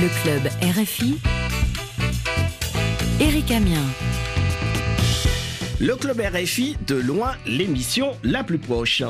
[0.00, 1.18] Le club RFI.
[3.20, 3.82] Eric Amien.
[5.80, 9.02] Le club RFI, de loin, l'émission la plus proche.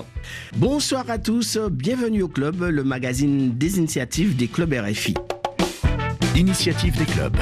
[0.56, 5.12] Bonsoir à tous, bienvenue au club, le magazine des initiatives des clubs RFI.
[6.34, 7.36] Initiative des clubs.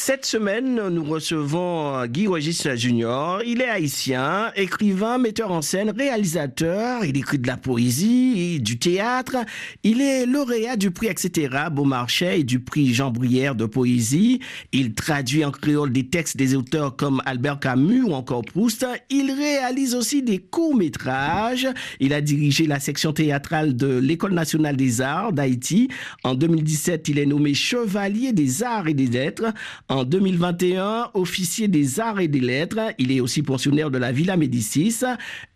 [0.00, 3.42] Cette semaine, nous recevons Guy Regis Junior.
[3.44, 7.04] Il est haïtien, écrivain, metteur en scène, réalisateur.
[7.04, 9.36] Il écrit de la poésie, du théâtre.
[9.82, 11.64] Il est lauréat du prix etc.
[11.72, 14.40] Beaumarchais et du prix Jean Brière de poésie.
[14.70, 18.86] Il traduit en créole des textes des auteurs comme Albert Camus ou encore Proust.
[19.10, 21.66] Il réalise aussi des courts-métrages.
[21.98, 25.88] Il a dirigé la section théâtrale de l'École nationale des arts d'Haïti.
[26.22, 29.52] En 2017, il est nommé chevalier des arts et des lettres.
[29.90, 34.36] En 2021, officier des arts et des lettres, il est aussi pensionnaire de la Villa
[34.36, 35.00] Médicis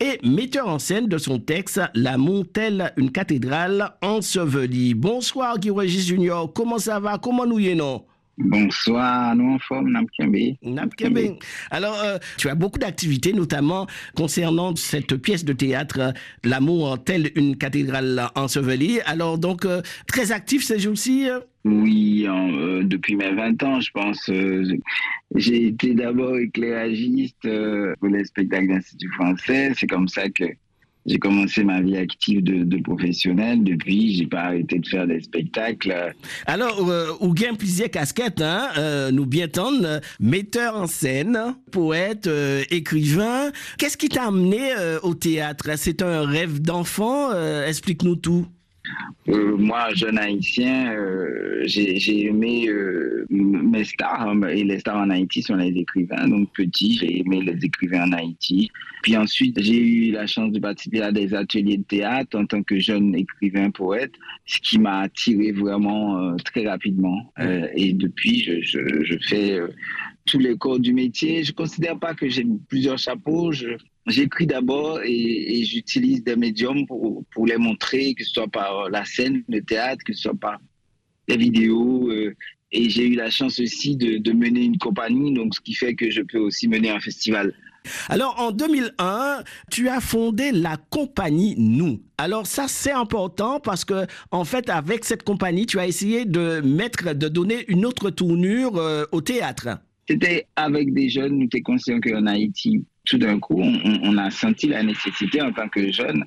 [0.00, 4.95] et metteur en scène de son texte La Montelle, une cathédrale ensevelie.
[4.95, 7.19] Bonsoir Guy Régis Junior, comment ça va?
[7.19, 8.06] Comment nous y non
[8.38, 10.56] Bonsoir, nous en forme, Namkembe.
[10.62, 11.36] Namkembe.
[11.70, 17.56] Alors, euh, tu as beaucoup d'activités, notamment concernant cette pièce de théâtre, L'amour telle une
[17.56, 19.00] cathédrale ensevelie.
[19.05, 21.28] Alors, donc, euh, très actif ces jours-ci
[21.64, 24.28] oui, euh, depuis mes 20 ans, je pense.
[25.36, 27.48] j'ai été d'abord éclairagiste
[28.00, 29.72] pour les spectacles d'Institut français.
[29.77, 30.42] C'est comme ça que
[31.06, 33.64] j'ai commencé ma vie active de, de professionnel.
[33.64, 36.14] Depuis, j'ai pas arrêté de faire des spectacles.
[36.47, 42.27] Alors, euh, ou gain plusieurs casquettes, hein, euh, nous bien tendre, metteur en scène, poète,
[42.27, 43.50] euh, écrivain.
[43.78, 45.70] Qu'est-ce qui t'a amené euh, au théâtre?
[45.77, 47.33] C'est un rêve d'enfant
[47.67, 48.47] Explique-nous tout.
[49.28, 55.11] Euh, moi, jeune haïtien, euh, j'ai aimé euh, mes stars, hein, et les stars en
[55.11, 56.28] Haïti sont les écrivains.
[56.28, 58.70] Donc, petit, j'ai aimé les écrivains en Haïti.
[59.02, 62.62] Puis ensuite, j'ai eu la chance de participer à des ateliers de théâtre en tant
[62.62, 64.12] que jeune écrivain poète,
[64.47, 67.33] ce qui m'a attiré vraiment très rapidement.
[67.74, 69.61] et depuis, je, je, je fais
[70.27, 71.42] tous les corps du métier.
[71.42, 73.51] Je considère pas que j'ai plusieurs chapeaux.
[73.51, 73.77] Je,
[74.07, 78.90] J'écris d'abord et, et j'utilise des médiums pour, pour les montrer, que ce soit par
[78.90, 80.58] la scène, le théâtre, que ce soit par
[81.28, 82.11] les vidéos.
[82.11, 82.34] Euh,
[82.72, 85.94] et j'ai eu la chance aussi de, de, mener une compagnie, donc ce qui fait
[85.94, 87.55] que je peux aussi mener un festival.
[88.08, 92.00] Alors en 2001, tu as fondé la compagnie Nous.
[92.16, 96.60] Alors ça c'est important parce que en fait avec cette compagnie, tu as essayé de
[96.60, 99.68] mettre, de donner une autre tournure euh, au théâtre.
[100.08, 104.30] C'était avec des jeunes, nous étions conscients qu'en Haïti, tout d'un coup, on, on, a
[104.30, 106.24] senti la nécessité en tant que jeune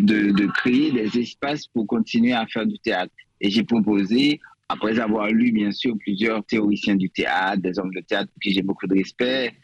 [0.00, 3.12] de, de, créer des espaces pour continuer à faire du théâtre.
[3.40, 8.00] Et j'ai proposé, après avoir lu bien sûr plusieurs théoriciens du théâtre, des hommes de
[8.00, 9.54] théâtre pour qui j'ai beaucoup de respect,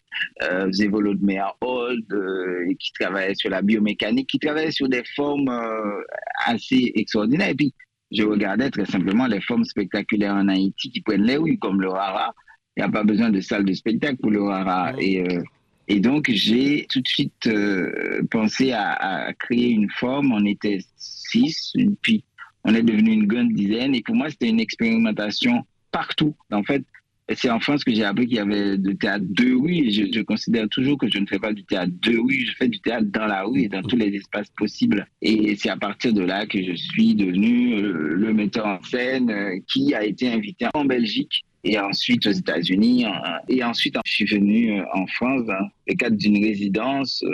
[0.43, 5.51] euh, Zévolo de Meerhold, euh, qui travaillait sur la biomécanique, qui travaillait sur des formes
[5.51, 6.01] euh,
[6.47, 7.51] assez extraordinaires.
[7.51, 7.75] Et puis,
[8.13, 11.91] je regardais très simplement les formes spectaculaires en Haïti qui prennent les rues, comme le
[11.91, 12.35] rara.
[12.77, 14.95] Il n'y a pas besoin de salle de spectacle pour le rara.
[14.99, 15.43] Et euh,
[15.87, 17.47] et donc, j'ai tout de suite
[18.31, 20.33] pensé à, à, créer une forme.
[20.33, 22.25] On était six, puis
[22.65, 23.95] on est devenu une grande dizaine.
[23.95, 26.35] Et pour moi, c'était une expérimentation partout.
[26.51, 26.85] En fait,
[27.35, 29.91] c'est en France que j'ai appris qu'il y avait du théâtre de rue.
[29.91, 32.81] Je, considère toujours que je ne fais pas du théâtre de rue, je fais du
[32.81, 35.07] théâtre dans la rue et dans tous les espaces possibles.
[35.23, 39.31] Et c'est à partir de là que je suis devenu le, le metteur en scène
[39.31, 43.07] euh, qui a été invité en Belgique et ensuite aux États-Unis.
[43.49, 47.25] Et ensuite, je suis venu euh, en France dans le cadre d'une résidence.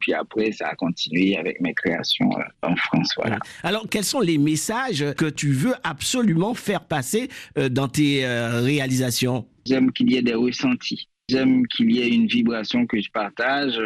[0.00, 3.10] Euh, puis après, ça a continué avec mes créations euh, en France.
[3.16, 3.38] Voilà.
[3.62, 7.28] Alors, quels sont les messages que tu veux absolument faire passer
[7.70, 9.46] dans tes réalisations?
[9.66, 11.08] J'aime qu'il y ait des ressentis.
[11.28, 13.78] J'aime qu'il y ait une vibration que je partage,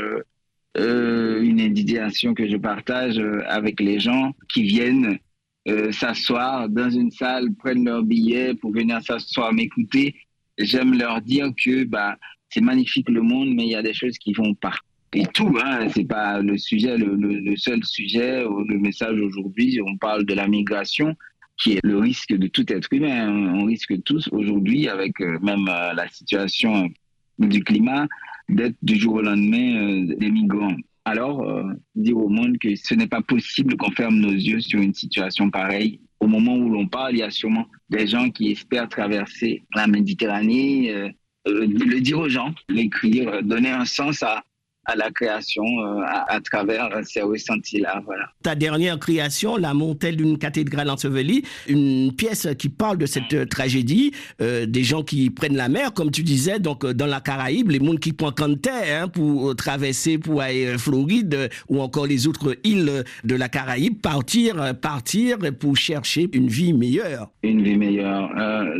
[0.76, 5.18] euh, une indignation que je partage avec les gens qui viennent
[5.66, 10.14] euh, s'asseoir dans une salle, prennent leur billet pour venir s'asseoir, m'écouter.
[10.58, 12.18] J'aime leur dire que bah,
[12.50, 14.74] c'est magnifique le monde, mais il y a des choses qui vont pas.
[15.16, 19.80] Et tout, hein, c'est pas le sujet, le, seul sujet le message aujourd'hui.
[19.86, 21.14] On parle de la migration,
[21.56, 23.30] qui est le risque de tout être humain.
[23.54, 26.90] On risque tous aujourd'hui, avec euh, même euh, la situation
[27.38, 28.08] du climat,
[28.48, 30.76] d'être du jour au lendemain euh, des migrants.
[31.04, 31.46] Alors,
[31.94, 35.50] dire au monde que ce n'est pas possible qu'on ferme nos yeux sur une situation
[35.50, 36.00] pareille.
[36.18, 39.86] Au moment où l'on parle, il y a sûrement des gens qui espèrent traverser la
[39.86, 41.12] Méditerranée,
[41.44, 44.44] le dire aux gens, l'écrire, donner un sens à,
[44.86, 48.02] à la création euh, à, travers ces ressentis-là.
[48.04, 48.30] Voilà.
[48.42, 53.46] Ta dernière création, La montelle d'une cathédrale ensevelie, une pièce qui parle de cette euh,
[53.46, 57.70] tragédie, euh, des gens qui prennent la mer, comme tu disais, donc dans la Caraïbe,
[57.70, 63.04] les mondes qui prennent hein, pour traverser pour aller Floride ou encore les autres îles
[63.22, 67.30] de la Caraïbe, partir, partir pour chercher une vie meilleure.
[67.42, 68.30] Une vie meilleure.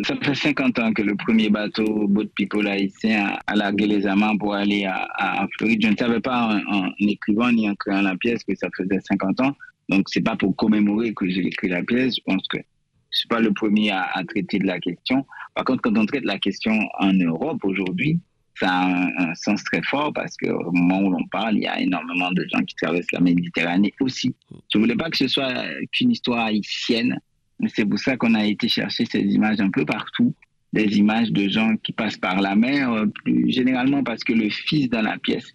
[0.06, 4.36] ça fait 50 ans que le premier bateau, boat people haïtien, a largué les amants
[4.36, 8.44] pour aller à, à Floride ne savais pas en, écrivant ni en créant la pièce
[8.44, 9.56] que ça faisait 50 ans.
[9.88, 12.16] Donc, c'est pas pour commémorer que j'ai écrit la pièce.
[12.16, 15.26] Je pense que je suis pas le premier à, traiter de la question.
[15.54, 18.18] Par contre, quand on traite la question en Europe aujourd'hui,
[18.58, 21.80] ça a un, sens très fort parce qu'au moment où l'on parle, il y a
[21.80, 24.34] énormément de gens qui traversent la Méditerranée aussi.
[24.72, 27.20] Je voulais pas que ce soit qu'une histoire haïtienne.
[27.68, 30.34] C'est pour ça qu'on a été chercher ces images un peu partout
[30.72, 34.90] des images de gens qui passent par la mer, plus généralement parce que le fils
[34.90, 35.54] dans la pièce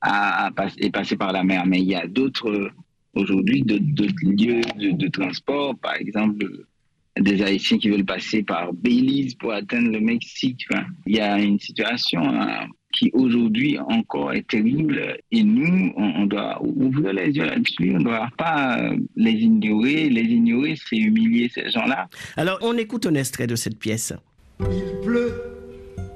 [0.00, 1.64] à, est passé par la mer.
[1.66, 2.70] Mais il y a d'autres,
[3.14, 6.46] aujourd'hui, d'autres lieux de, transport, par exemple,
[7.18, 10.66] des Haïtiens qui veulent passer par Belize pour atteindre le Mexique.
[11.06, 16.60] il y a une situation hein, qui aujourd'hui encore est terrible et nous, on, doit
[16.62, 20.08] ouvrir les yeux là-dessus, on ne doit pas euh, les ignorer.
[20.08, 22.08] Les ignorer, c'est humilier ces gens-là.
[22.36, 24.12] Alors, on écoute un extrait de cette pièce.
[24.60, 25.32] Il pleut,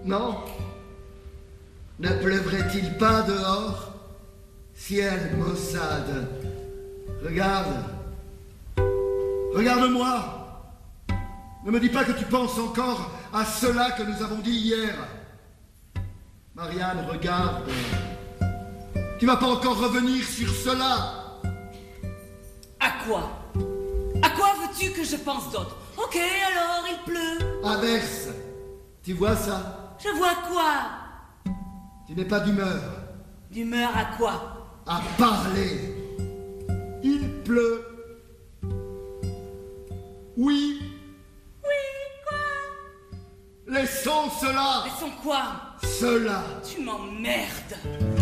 [0.05, 0.37] non?
[2.01, 3.93] Ne pleuvrait-il pas dehors?
[4.75, 6.27] Ciel maussade,
[7.23, 7.85] regarde,
[9.55, 10.37] regarde-moi.
[11.65, 14.95] Ne me dis pas que tu penses encore à cela que nous avons dit hier.
[16.55, 17.69] Marianne, regarde.
[19.19, 21.39] Tu vas pas encore revenir sur cela.
[22.81, 23.31] À quoi?
[24.23, 25.77] À quoi veux-tu que je pense d'autre?
[25.99, 27.63] Ok, alors il pleut.
[27.63, 28.29] Averse.
[29.03, 29.97] Tu vois ça?
[30.03, 31.00] Je vois quoi?
[32.11, 32.83] Tu n'es pas d'humeur.
[33.53, 34.83] D'humeur à quoi?
[34.85, 35.95] À parler.
[37.05, 37.87] Il pleut.
[40.37, 40.81] Oui.
[41.63, 41.81] Oui,
[42.27, 42.39] quoi?
[43.69, 44.83] Laissons cela.
[44.87, 45.43] Laissons quoi?
[45.85, 46.43] Cela.
[46.69, 47.77] Tu m'emmerdes.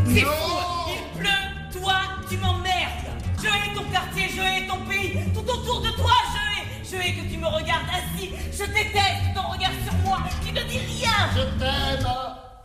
[0.06, 0.58] C'est fou.
[0.90, 1.80] Il pleut.
[1.80, 1.94] Toi,
[2.28, 3.06] tu m'emmerdes.
[3.42, 5.32] Je hais ton quartier, je hais ton pays.
[5.32, 6.84] Tout autour de toi, je hais.
[6.84, 8.32] Je hais que tu me regardes ainsi.
[8.52, 11.30] Je déteste ton regard sur moi qui ne dit rien.
[11.34, 12.08] Je t'aime.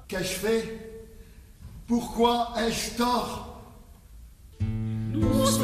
[0.10, 0.93] Qu'ai-je fait?
[1.88, 3.62] Pourquoi ai-je tort?
[4.62, 5.64] Nous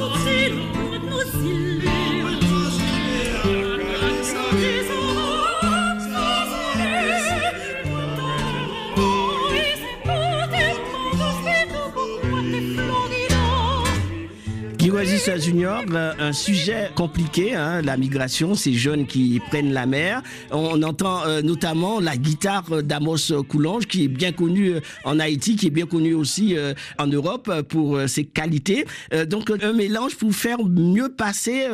[15.38, 15.84] Junior,
[16.20, 20.24] un sujet compliqué, hein, la migration, ces jeunes qui prennent la mer.
[20.52, 25.56] On entend euh, notamment la guitare d'Amos Coulange, qui est bien connue euh, en Haïti,
[25.56, 28.86] qui est bien connue aussi euh, en Europe pour ses qualités.
[29.28, 31.68] donc un mélange pour faire mieux passer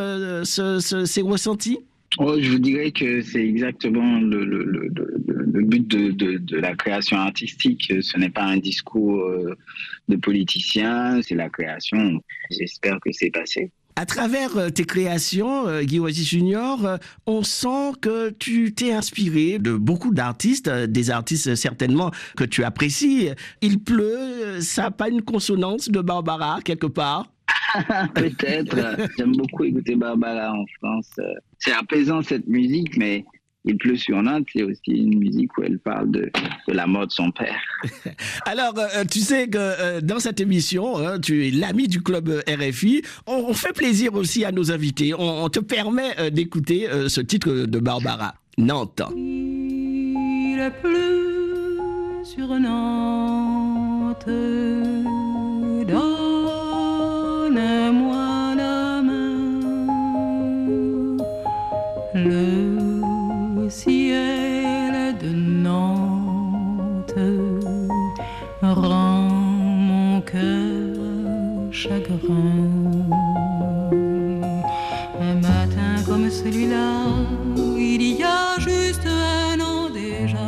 [0.43, 1.79] ces ressentis?
[2.17, 4.89] Oh, je vous dirais que c'est exactement le,
[5.63, 7.91] but de, la création artistique.
[8.01, 9.55] Ce n'est pas un discours euh,
[10.07, 12.21] de politicien, c'est la création.
[12.51, 13.71] J'espère que c'est passé.
[13.97, 19.59] À travers euh, tes créations, euh, Guy Oasis Junior, on sent que tu t'es inspiré
[19.59, 23.29] de beaucoup d'artistes, des artistes certainement que tu apprécies.
[23.61, 27.34] Il pleut, ça n'a pas une consonance de Barbara quelque part?
[28.13, 28.97] Peut-être.
[29.17, 31.09] J'aime beaucoup écouter Barbara en France.
[31.59, 33.25] C'est apaisant cette musique, mais
[33.65, 36.31] il pleut sur Nantes, c'est aussi une musique où elle parle de,
[36.67, 37.59] la mort de son père.
[38.45, 42.29] Alors, euh, tu sais que euh, dans cette émission, hein, tu es l'ami du club
[42.29, 43.01] euh, RFI.
[43.25, 45.13] On, fait plaisir aussi à nos invités.
[45.17, 49.01] On, te permet d'écouter ce titre de Barbara, Nantes.
[49.15, 54.27] Il pleut sur Nantes.
[62.17, 67.13] Le ciel de Nantes
[68.61, 69.29] rend
[69.89, 70.95] mon cœur
[71.71, 72.69] chagrin.
[75.19, 77.03] Un matin comme celui-là,
[77.77, 80.47] il y a juste un an déjà,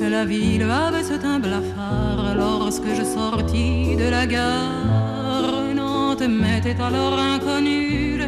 [0.00, 5.74] la ville avait ce teint blafard lorsque je sortis de la gare.
[5.74, 8.18] Nantes m'était alors inconnue,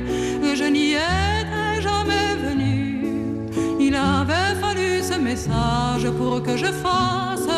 [0.54, 0.96] je n'y
[3.88, 7.48] il avait fallu ce message pour que je fasse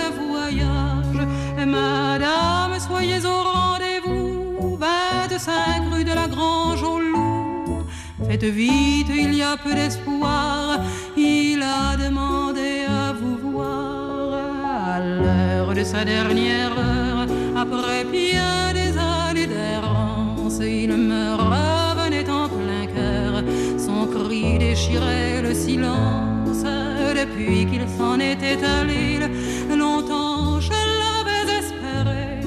[0.00, 1.26] le voyage.
[1.66, 7.82] Madame, soyez au rendez-vous, 25 rue de la Grange au Loup.
[8.28, 10.80] Faites vite, il y a peu d'espoir.
[11.16, 14.40] Il a demandé à vous voir
[14.94, 17.26] à l'heure de sa dernière heure
[17.56, 21.34] Après bien des années d'errance, il me
[24.80, 26.64] déchirait le silence.
[27.20, 29.18] Depuis qu'il s'en était allé,
[29.76, 30.70] longtemps je
[31.00, 32.40] l'avais espéré.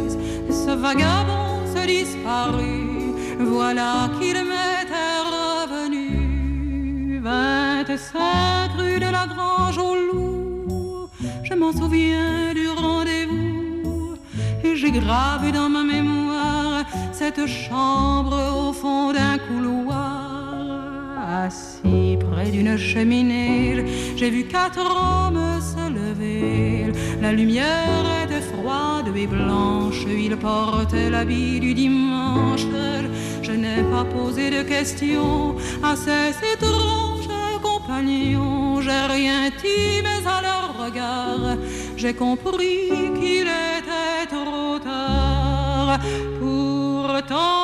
[0.50, 3.14] Ce vagabond se disparut.
[3.40, 7.20] Voilà qu'il m'était revenu.
[7.22, 11.10] 25 rue de la Grange au Loup.
[11.44, 14.16] Je m'en souviens du rendez-vous.
[14.64, 18.36] Et j'ai gravé dans ma mémoire cette chambre
[18.68, 20.13] au fond d'un couloir.
[21.46, 23.84] Assis près d'une cheminée,
[24.16, 26.94] j'ai vu quatre hommes se lever.
[27.22, 32.66] La lumière était froide et blanche, ils portaient l'habit du dimanche.
[33.42, 37.28] Je n'ai pas posé de questions à ces étranges
[37.62, 38.80] compagnons.
[38.80, 41.58] J'ai rien dit, mais à leur regard,
[41.98, 46.00] j'ai compris qu'il était trop tard.
[46.40, 47.63] Pourtant,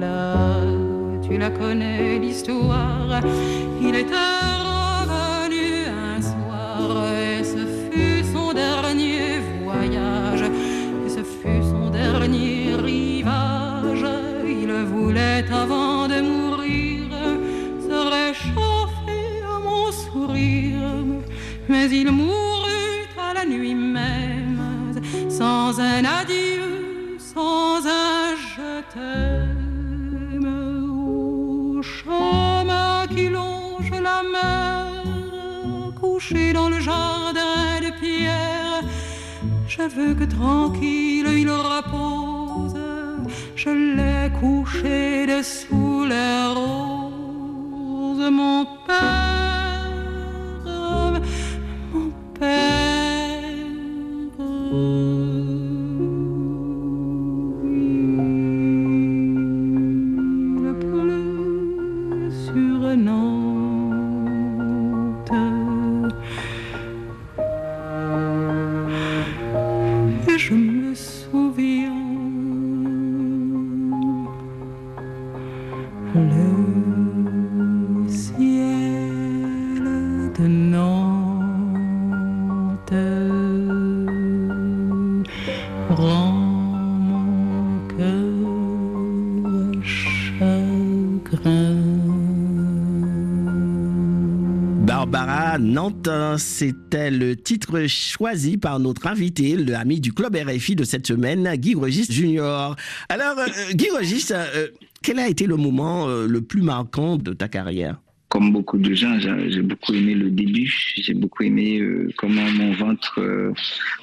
[0.00, 3.20] Tu la connais l'histoire.
[3.80, 4.14] Il était
[4.66, 10.44] revenu un soir et ce fut son dernier voyage.
[11.04, 14.06] Et ce fut son dernier rivage.
[14.46, 17.04] Il voulait avant de mourir
[17.86, 20.94] se réchauffer à mon sourire.
[21.68, 29.29] Mais il mourut à la nuit même, sans un adieu, sans un je.
[36.52, 38.82] Dans le jardin de pierre,
[39.66, 42.78] je veux que tranquille il repose.
[43.56, 48.66] Je l'ai couché dessous les roses, mon
[76.14, 79.42] le ciel
[80.38, 80.90] de Nantes
[85.90, 88.26] rend mon cœur
[89.84, 91.76] chagrin.
[94.82, 100.84] Barbara Nantes, c'était le titre choisi par notre invité, le ami du club RFI de
[100.84, 102.74] cette semaine, Guy Regis Junior.
[103.08, 104.68] Alors, euh, Guy Regis, euh,
[105.02, 108.00] quel a été le moment euh, le plus marquant de ta carrière?
[108.28, 110.72] Comme beaucoup de gens, j'ai beaucoup aimé le début.
[110.94, 113.52] J'ai beaucoup aimé euh, comment mon ventre euh,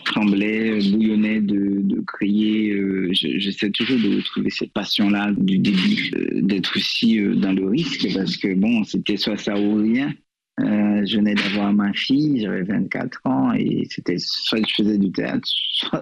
[0.04, 2.74] tremblait, bouillonnait de, crier.
[3.14, 6.12] je- J'essaie toujours de retrouver cette passion-là du début,
[6.42, 10.14] d'être aussi dans le risque parce que bon, c'était soit ça ou rien.
[10.60, 15.12] Euh, je venais d'avoir ma fille, j'avais 24 ans et c'était soit je faisais du
[15.12, 16.02] théâtre, soit,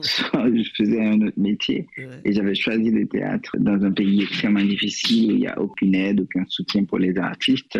[0.00, 1.86] soit je faisais un autre métier.
[2.24, 5.94] Et j'avais choisi le théâtre dans un pays extrêmement difficile où il n'y a aucune
[5.94, 7.78] aide, aucun soutien pour les artistes.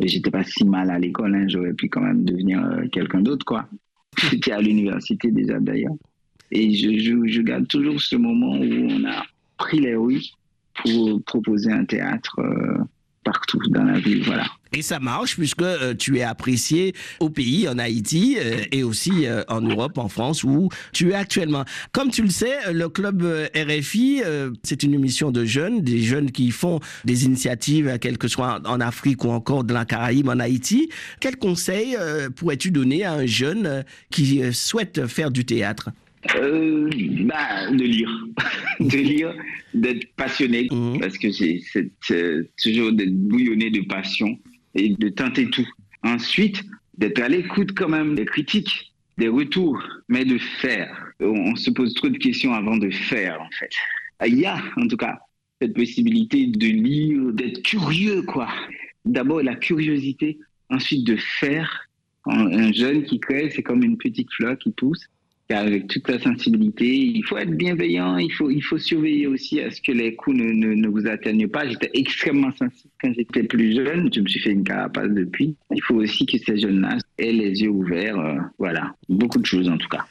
[0.00, 3.20] Et j'étais pas si mal à l'école, hein, j'aurais pu quand même devenir euh, quelqu'un
[3.20, 3.68] d'autre, quoi.
[4.30, 5.94] J'étais à l'université déjà d'ailleurs.
[6.50, 9.24] Et je, je, je garde toujours ce moment où on a
[9.56, 10.22] pris les rues
[10.74, 12.78] pour proposer un théâtre euh,
[13.30, 14.24] partout dans la ville.
[14.72, 19.26] Et ça marche puisque euh, tu es apprécié au pays, en Haïti euh, et aussi
[19.26, 21.64] euh, en Europe, en France, où tu es actuellement.
[21.92, 23.22] Comme tu le sais, le club
[23.54, 24.22] RFI,
[24.62, 28.60] c'est une émission de jeunes, des jeunes qui font des initiatives, euh, quel que soit
[28.66, 30.90] en Afrique ou encore dans la Caraïbe, en Haïti.
[31.20, 31.96] Quel conseil
[32.36, 35.90] pourrais-tu donner à un jeune qui souhaite faire du théâtre?
[36.36, 36.90] Euh,
[37.22, 38.10] bah, de lire,
[38.80, 39.34] de lire,
[39.74, 41.00] d'être passionné, Mhm.
[41.00, 41.62] parce que j'ai
[42.10, 44.38] euh, toujours d'être bouillonné de passion
[44.74, 45.66] et de tenter tout.
[46.02, 46.62] Ensuite,
[46.96, 50.90] d'être à l'écoute quand même des critiques, des retours, mais de faire.
[51.20, 53.70] On, on se pose trop de questions avant de faire, en fait.
[54.26, 55.18] Il y a, en tout cas,
[55.60, 58.48] cette possibilité de lire, d'être curieux, quoi.
[59.04, 60.38] D'abord, la curiosité,
[60.70, 61.88] ensuite de faire.
[62.26, 65.06] Un un jeune qui crée, c'est comme une petite fleur qui pousse
[65.56, 66.86] avec toute la sensibilité.
[66.86, 70.36] Il faut être bienveillant, il faut, il faut surveiller aussi à ce que les coups
[70.36, 71.66] ne, ne, ne vous atteignent pas.
[71.68, 74.10] J'étais extrêmement sensible quand j'étais plus jeune.
[74.12, 75.56] Je me suis fait une carapace depuis.
[75.74, 78.18] Il faut aussi que ces jeunes-là aient les yeux ouverts.
[78.18, 80.04] euh, voilà, beaucoup de choses en tout cas.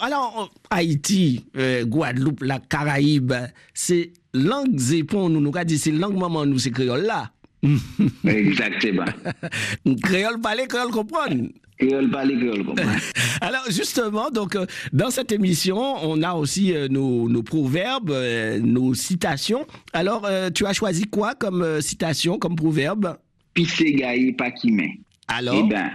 [0.00, 3.32] Alors, Haïti, euh, Guadeloupe, la Caraïbe,
[3.72, 7.30] c'est langue zépon, nous nous dit c'est langue maman, nous, c'est créole là.
[8.26, 9.04] Exactement.
[10.02, 11.48] créole parler, créole comprendre.
[13.40, 18.58] Alors justement, donc euh, dans cette émission, on a aussi euh, nos, nos, proverbes, euh,
[18.60, 19.66] nos citations.
[19.92, 23.16] Alors, tu as choisi quoi comme citation, comme proverbe?
[23.54, 24.98] Qui met.
[25.28, 25.54] Alors?
[25.58, 25.90] Eh ben,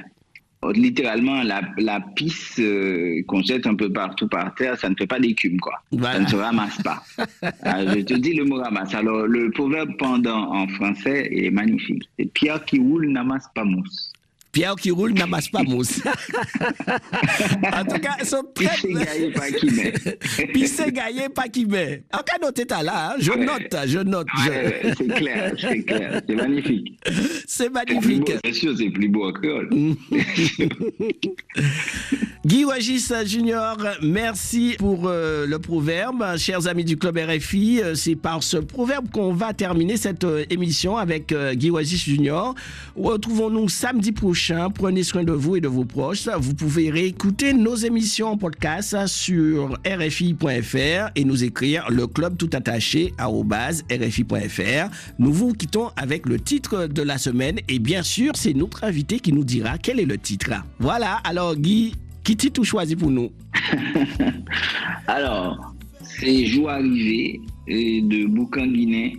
[0.74, 2.62] littéralement, la, la pisse
[3.28, 5.82] qu'on jette un peu partout par terre, ça ne fait pas d'écume, quoi.
[5.92, 6.16] Voilà.
[6.16, 7.04] Ça ne se ramasse pas.
[7.62, 8.94] Alors, je te dis le mot ramasse.
[8.94, 12.04] Alors, le proverbe pendant en français est magnifique.
[12.18, 14.12] C'est pierre qui roule n'amasse pas mousse.
[14.58, 16.02] Pierre qui roule n'amasse pas mousse.
[17.64, 18.66] en tout cas, sont très...
[18.66, 19.94] Pissé gaillé pas qui met.
[20.54, 22.02] Pissé gaillé pas qui met.
[22.12, 23.16] En cas noté là, hein?
[23.20, 23.46] je Ouais.
[23.46, 24.26] note, je note.
[24.44, 26.22] je- Ouais, ouais, c'est clair, c'est clair.
[26.28, 27.00] C'est magnifique.
[27.06, 27.14] C'est
[27.46, 28.32] C'est magnifique.
[28.44, 29.70] Bien sûr, c'est plus beau en créole.
[32.48, 36.38] Guy Wagis Junior, merci pour euh, le proverbe.
[36.38, 40.46] Chers amis du Club RFI, euh, c'est par ce proverbe qu'on va terminer cette euh,
[40.50, 42.56] émission avec Guy Wagis Junior.
[42.96, 44.70] Retrouvons-nous samedi prochain.
[44.70, 46.30] Prenez soin de vous et de vos proches.
[46.40, 52.52] Vous pouvez réécouter nos émissions en podcast sur rfi.fr et nous écrire le club tout
[52.54, 54.90] attaché arobase rfi.fr.
[55.20, 59.20] Nous vous quittons avec le titre de la semaine et bien sûr, c'est notre invité
[59.20, 60.52] qui nous dira quel est le titre.
[60.80, 61.94] Voilà, alors Guy,
[62.28, 63.32] qui titre choisi pour nous?
[65.08, 69.16] Alors, c'est Jour arrivé euh, de Boucan Guinée,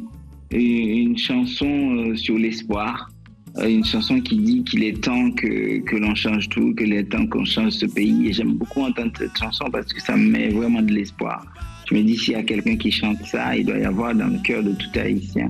[0.51, 3.11] une chanson euh, sur l'espoir,
[3.57, 7.05] euh, une chanson qui dit qu'il est temps que, que l'on change tout, qu'il est
[7.05, 8.29] temps qu'on change ce pays.
[8.29, 11.47] Et j'aime beaucoup entendre cette chanson parce que ça me met vraiment de l'espoir.
[11.91, 14.27] Je me dis, s'il y a quelqu'un qui chante ça, il doit y avoir dans
[14.27, 15.49] le cœur de tout Haïtien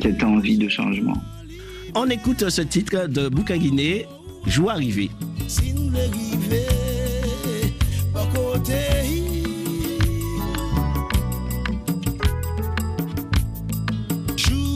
[0.00, 1.22] cette envie de changement.
[1.94, 4.06] On écoute ce titre de Bouquin Guinée,
[4.44, 5.10] Joue arrivé.
[5.46, 5.90] Si nous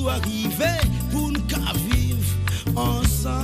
[0.00, 0.80] Jour arrivé
[1.10, 1.40] pour nous
[1.90, 2.34] vivre
[2.74, 3.36] ensemble.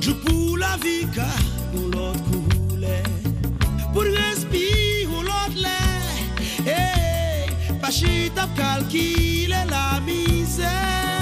[0.00, 1.26] Jour pour la vie car
[1.72, 3.04] nous l'autre couler.
[3.92, 6.66] Pour respirer l'autre l'air.
[6.66, 11.19] Hey, pas chita calculer la misère.